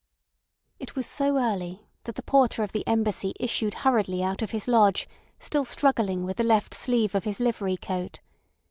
It 0.79 0.95
was 0.95 1.05
so 1.05 1.37
early 1.37 1.85
that 2.05 2.15
the 2.15 2.23
porter 2.23 2.63
of 2.63 2.71
the 2.71 2.83
Embassy 2.87 3.35
issued 3.39 3.75
hurriedly 3.85 4.23
out 4.23 4.41
of 4.41 4.49
his 4.49 4.67
lodge 4.67 5.07
still 5.37 5.63
struggling 5.63 6.25
with 6.25 6.37
the 6.37 6.43
left 6.43 6.73
sleeve 6.73 7.13
of 7.13 7.23
his 7.25 7.39
livery 7.39 7.77
coat. 7.77 8.19